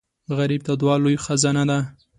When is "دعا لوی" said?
0.81-1.17